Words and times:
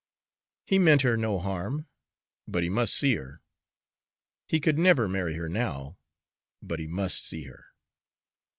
He 0.65 0.79
meant 0.79 1.03
her 1.03 1.15
no 1.15 1.37
harm 1.37 1.87
but 2.47 2.63
he 2.63 2.69
must 2.69 2.95
see 2.95 3.13
her. 3.17 3.43
He 4.47 4.59
could 4.59 4.79
never 4.79 5.07
marry 5.07 5.35
her 5.35 5.47
now 5.47 5.99
but 6.59 6.79
he 6.79 6.87
must 6.87 7.23
see 7.23 7.43
her. 7.43 7.65